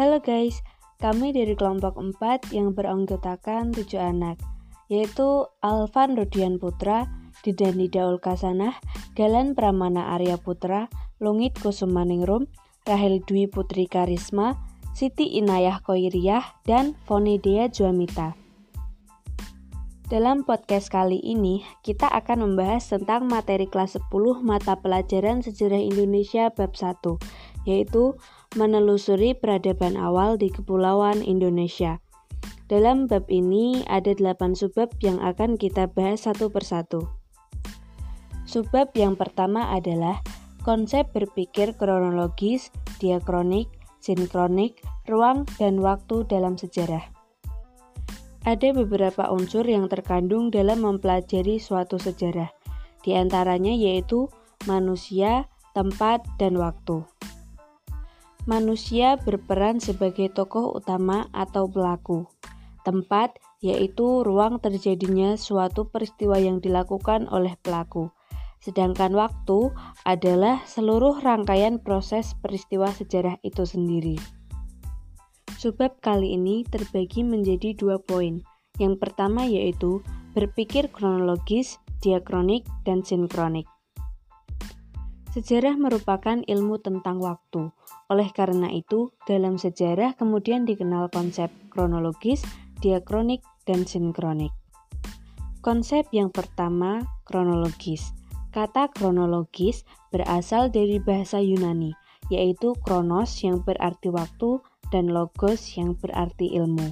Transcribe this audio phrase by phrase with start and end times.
[0.00, 0.64] Halo guys,
[0.96, 4.40] kami dari kelompok 4 yang beranggotakan 7 anak,
[4.88, 7.04] yaitu Alvan Rodian Putra,
[7.44, 8.80] Didani Daul Kasanah,
[9.12, 10.88] Galan Pramana Arya Putra,
[11.20, 12.48] Lungit Kusumaningrum,
[12.88, 14.56] Rahel Dwi Putri Karisma,
[14.96, 18.40] Siti Inayah Koiriah, dan Fonidea Juamita.
[20.08, 24.08] Dalam podcast kali ini, kita akan membahas tentang materi kelas 10
[24.40, 27.20] mata pelajaran sejarah Indonesia bab 1,
[27.68, 28.16] yaitu
[28.58, 32.02] menelusuri peradaban awal di Kepulauan Indonesia.
[32.66, 37.06] Dalam bab ini ada 8 subbab yang akan kita bahas satu persatu.
[38.46, 40.18] Subbab yang pertama adalah
[40.66, 43.70] konsep berpikir kronologis, diakronik,
[44.02, 47.06] sinkronik, ruang, dan waktu dalam sejarah.
[48.42, 52.50] Ada beberapa unsur yang terkandung dalam mempelajari suatu sejarah,
[53.06, 54.26] di antaranya yaitu
[54.66, 55.46] manusia,
[55.76, 57.06] tempat, dan waktu.
[58.50, 62.26] Manusia berperan sebagai tokoh utama atau pelaku.
[62.82, 68.10] Tempat yaitu ruang terjadinya suatu peristiwa yang dilakukan oleh pelaku.
[68.58, 69.70] Sedangkan waktu
[70.02, 74.18] adalah seluruh rangkaian proses peristiwa sejarah itu sendiri.
[75.54, 78.42] Subbab kali ini terbagi menjadi dua poin.
[78.82, 80.02] Yang pertama yaitu
[80.34, 83.70] berpikir kronologis, diakronik, dan sinkronik.
[85.30, 87.70] Sejarah merupakan ilmu tentang waktu.
[88.10, 92.42] Oleh karena itu, dalam sejarah kemudian dikenal konsep kronologis,
[92.82, 94.50] diakronik, dan sinkronik.
[95.62, 98.10] Konsep yang pertama, kronologis.
[98.50, 101.94] Kata kronologis berasal dari bahasa Yunani,
[102.26, 104.58] yaitu kronos yang berarti waktu
[104.90, 106.90] dan logos yang berarti ilmu.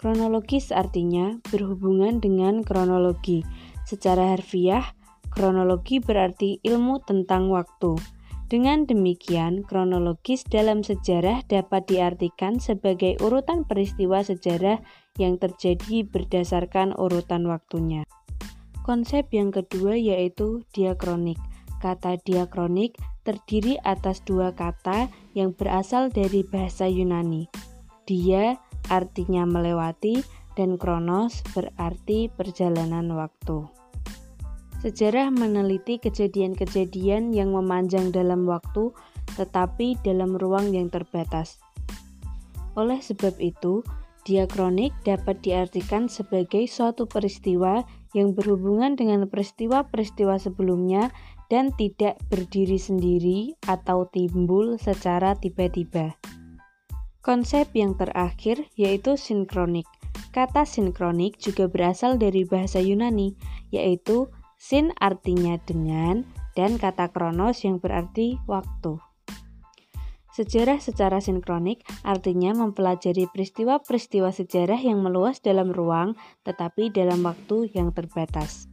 [0.00, 3.44] Kronologis artinya berhubungan dengan kronologi.
[3.84, 4.95] Secara harfiah,
[5.36, 8.00] kronologi berarti ilmu tentang waktu.
[8.48, 14.80] Dengan demikian, kronologis dalam sejarah dapat diartikan sebagai urutan peristiwa sejarah
[15.20, 18.08] yang terjadi berdasarkan urutan waktunya.
[18.86, 21.36] Konsep yang kedua yaitu diakronik.
[21.82, 22.96] Kata diakronik
[23.26, 27.50] terdiri atas dua kata yang berasal dari bahasa Yunani.
[28.06, 28.56] Dia
[28.86, 30.22] artinya melewati
[30.54, 33.66] dan kronos berarti perjalanan waktu.
[34.84, 38.92] Sejarah meneliti kejadian-kejadian yang memanjang dalam waktu
[39.34, 41.58] tetapi dalam ruang yang terbatas.
[42.76, 43.82] Oleh sebab itu,
[44.28, 47.82] diakronik dapat diartikan sebagai suatu peristiwa
[48.12, 51.12] yang berhubungan dengan peristiwa-peristiwa sebelumnya
[51.46, 56.18] dan tidak berdiri sendiri atau timbul secara tiba-tiba.
[57.22, 59.86] Konsep yang terakhir yaitu sinkronik.
[60.30, 63.32] Kata sinkronik juga berasal dari bahasa Yunani,
[63.72, 66.24] yaitu sin artinya dengan
[66.56, 68.98] dan kata kronos yang berarti waktu.
[70.36, 76.12] Sejarah secara sinkronik artinya mempelajari peristiwa-peristiwa sejarah yang meluas dalam ruang
[76.44, 78.68] tetapi dalam waktu yang terbatas.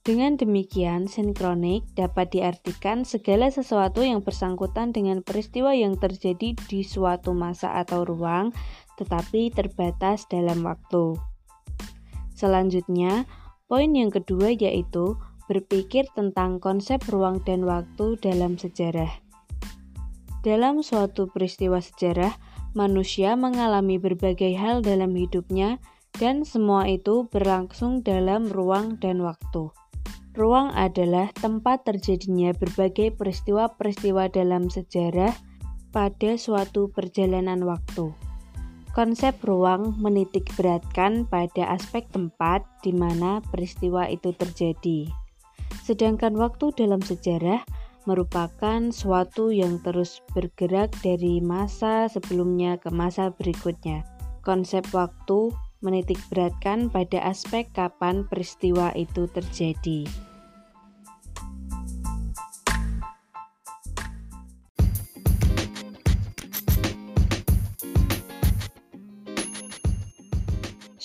[0.00, 7.36] Dengan demikian, sinkronik dapat diartikan segala sesuatu yang bersangkutan dengan peristiwa yang terjadi di suatu
[7.36, 8.48] masa atau ruang,
[8.96, 11.20] tetapi terbatas dalam waktu.
[12.32, 13.28] Selanjutnya,
[13.70, 15.14] poin yang kedua yaitu
[15.46, 19.22] berpikir tentang konsep ruang dan waktu dalam sejarah.
[20.42, 22.34] Dalam suatu peristiwa sejarah,
[22.74, 25.78] manusia mengalami berbagai hal dalam hidupnya,
[26.18, 29.70] dan semua itu berlangsung dalam ruang dan waktu.
[30.34, 35.34] Ruang adalah tempat terjadinya berbagai peristiwa-peristiwa dalam sejarah
[35.90, 38.29] pada suatu perjalanan waktu.
[39.00, 45.08] Konsep ruang menitik beratkan pada aspek tempat di mana peristiwa itu terjadi.
[45.80, 47.64] Sedangkan waktu dalam sejarah
[48.04, 54.04] merupakan suatu yang terus bergerak dari masa sebelumnya ke masa berikutnya.
[54.44, 55.48] Konsep waktu
[55.80, 60.04] menitik beratkan pada aspek kapan peristiwa itu terjadi.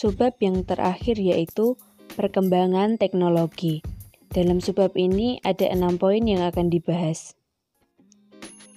[0.05, 1.81] Subbab yang terakhir yaitu
[2.13, 3.81] perkembangan teknologi.
[4.29, 7.33] Dalam subbab ini ada enam poin yang akan dibahas.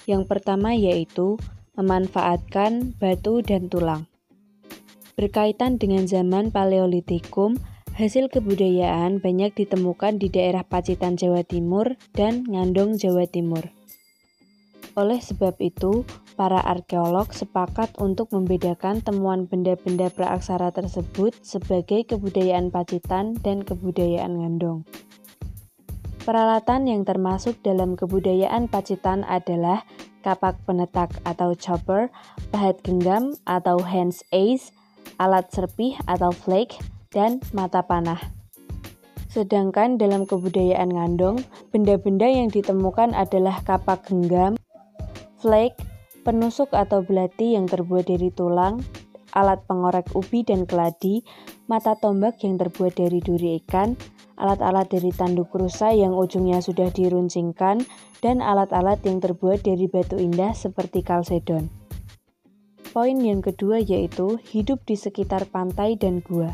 [0.08, 1.36] Yang pertama yaitu
[1.76, 4.08] memanfaatkan batu dan tulang.
[5.20, 7.60] Berkaitan dengan zaman Paleolitikum,
[7.92, 13.77] hasil kebudayaan banyak ditemukan di daerah Pacitan Jawa Timur dan Ngandong Jawa Timur.
[14.98, 16.02] Oleh sebab itu,
[16.34, 24.82] para arkeolog sepakat untuk membedakan temuan benda-benda praaksara tersebut sebagai kebudayaan Pacitan dan kebudayaan Ngandong.
[26.26, 29.86] Peralatan yang termasuk dalam kebudayaan Pacitan adalah
[30.26, 32.10] kapak penetak atau chopper,
[32.50, 34.74] pahat genggam atau hands ace,
[35.22, 36.74] alat serpih atau flake,
[37.14, 38.18] dan mata panah.
[39.30, 44.57] Sedangkan dalam kebudayaan ngandong, benda-benda yang ditemukan adalah kapak genggam,
[45.38, 45.78] flake,
[46.26, 48.82] penusuk atau belati yang terbuat dari tulang,
[49.32, 51.22] alat pengorek ubi dan keladi,
[51.70, 53.94] mata tombak yang terbuat dari duri ikan,
[54.38, 57.84] alat-alat dari tanduk rusa yang ujungnya sudah diruncingkan,
[58.18, 61.70] dan alat-alat yang terbuat dari batu indah seperti kalsedon.
[62.88, 66.50] Poin yang kedua yaitu hidup di sekitar pantai dan gua.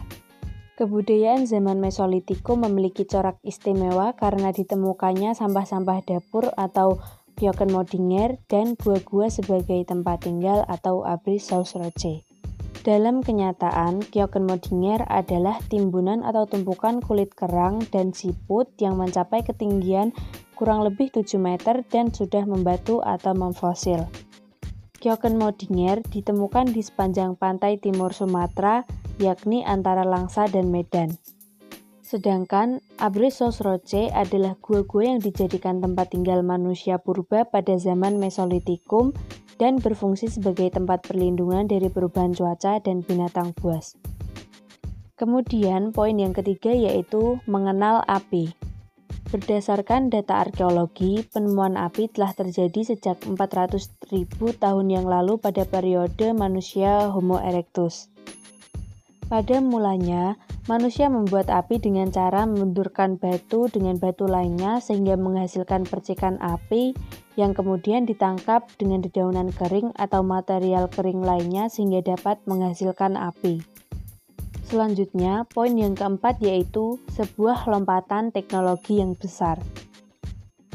[0.74, 6.98] Kebudayaan zaman Mesolitikum memiliki corak istimewa karena ditemukannya sampah-sampah dapur atau
[7.42, 12.22] Modinger dan gua-gua sebagai tempat tinggal atau abris sausroce.
[12.84, 20.12] Dalam kenyataan, Modinger adalah timbunan atau tumpukan kulit kerang dan siput yang mencapai ketinggian
[20.54, 24.04] kurang lebih 7 meter dan sudah membatu atau memfosil.
[25.04, 28.88] Modinger ditemukan di sepanjang pantai timur Sumatera,
[29.20, 31.12] yakni antara Langsa dan Medan.
[32.04, 39.16] Sedangkan Abresos Roche adalah gua-gua yang dijadikan tempat tinggal manusia purba pada zaman Mesolitikum
[39.56, 43.96] dan berfungsi sebagai tempat perlindungan dari perubahan cuaca dan binatang buas.
[45.16, 48.52] Kemudian, poin yang ketiga yaitu mengenal api.
[49.32, 53.80] Berdasarkan data arkeologi, penemuan api telah terjadi sejak 400.000
[54.60, 58.12] tahun yang lalu pada periode manusia Homo erectus.
[59.24, 60.36] Pada mulanya,
[60.68, 66.92] manusia membuat api dengan cara membenturkan batu dengan batu lainnya sehingga menghasilkan percikan api
[67.40, 73.64] yang kemudian ditangkap dengan dedaunan kering atau material kering lainnya sehingga dapat menghasilkan api.
[74.68, 79.56] Selanjutnya, poin yang keempat yaitu sebuah lompatan teknologi yang besar.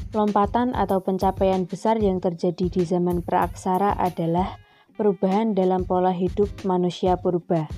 [0.10, 4.58] Lompatan atau pencapaian besar yang terjadi di zaman praaksara adalah
[4.98, 7.70] perubahan dalam pola hidup manusia purba.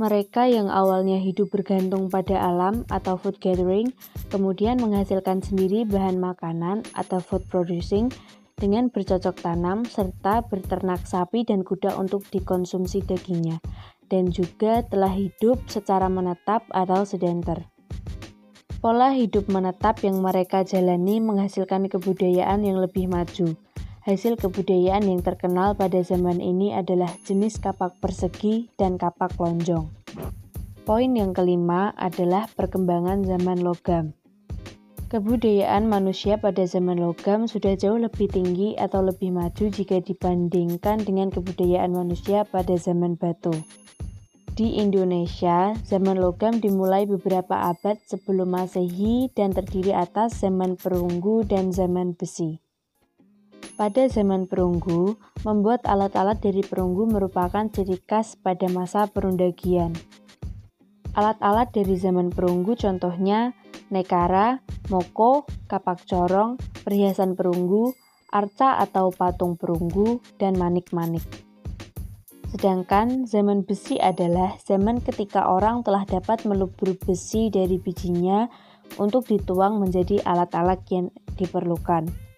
[0.00, 3.92] Mereka yang awalnya hidup bergantung pada alam atau food gathering,
[4.32, 8.08] kemudian menghasilkan sendiri bahan makanan atau food producing
[8.56, 13.60] dengan bercocok tanam serta berternak sapi dan kuda untuk dikonsumsi dagingnya,
[14.08, 17.68] dan juga telah hidup secara menetap atau sedenter.
[18.80, 23.52] Pola hidup menetap yang mereka jalani menghasilkan kebudayaan yang lebih maju
[24.10, 29.86] Hasil kebudayaan yang terkenal pada zaman ini adalah jenis kapak persegi dan kapak lonjong.
[30.82, 34.10] Poin yang kelima adalah perkembangan zaman logam.
[35.14, 41.30] Kebudayaan manusia pada zaman logam sudah jauh lebih tinggi atau lebih maju jika dibandingkan dengan
[41.30, 43.54] kebudayaan manusia pada zaman batu.
[44.58, 51.70] Di Indonesia, zaman logam dimulai beberapa abad sebelum Masehi dan terdiri atas zaman perunggu dan
[51.70, 52.58] zaman besi.
[53.80, 59.96] Pada zaman perunggu, membuat alat-alat dari perunggu merupakan ciri khas pada masa perundagian.
[61.16, 63.56] Alat-alat dari zaman perunggu contohnya
[63.88, 64.60] nekara,
[64.92, 67.96] moko, kapak corong, perhiasan perunggu,
[68.28, 71.24] arca atau patung perunggu, dan manik-manik.
[72.52, 78.44] Sedangkan zaman besi adalah zaman ketika orang telah dapat melubur besi dari bijinya
[79.00, 81.08] untuk dituang menjadi alat-alat yang
[81.40, 82.29] diperlukan.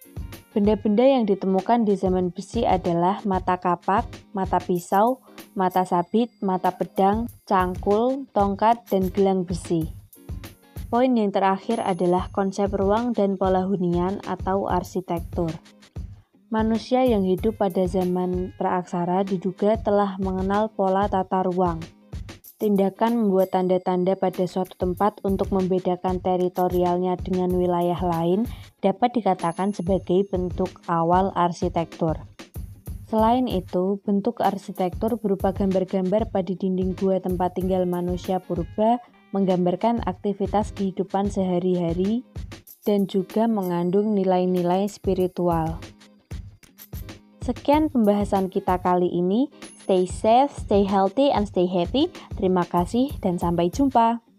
[0.53, 4.05] Benda-benda yang ditemukan di zaman besi adalah mata kapak,
[4.37, 5.25] mata pisau,
[5.57, 9.89] mata sabit, mata pedang, cangkul, tongkat, dan gelang besi.
[10.93, 15.49] Poin yang terakhir adalah konsep ruang dan pola hunian atau arsitektur.
[16.53, 21.81] Manusia yang hidup pada zaman praaksara diduga telah mengenal pola tata ruang.
[22.63, 28.47] Tindakan membuat tanda-tanda pada suatu tempat untuk membedakan teritorialnya dengan wilayah lain
[28.79, 32.23] dapat dikatakan sebagai bentuk awal arsitektur.
[33.11, 39.03] Selain itu, bentuk arsitektur berupa gambar-gambar pada dinding gua tempat tinggal manusia purba
[39.35, 42.23] menggambarkan aktivitas kehidupan sehari-hari
[42.87, 45.83] dan juga mengandung nilai-nilai spiritual.
[47.43, 49.51] Sekian pembahasan kita kali ini.
[49.83, 52.07] Stay safe, stay healthy, and stay happy.
[52.39, 54.32] Terima kasih dan sampai jumpa.